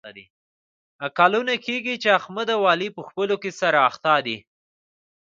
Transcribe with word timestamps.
کلونه 1.17 1.53
کېږي 1.65 1.95
چې 2.01 2.09
احمد 2.19 2.47
او 2.55 2.61
علي 2.71 2.89
په 2.95 3.01
خپلو 3.07 3.35
کې 3.41 3.51
سره 3.61 3.77
اخته 3.89 4.13
دي. 4.25 4.37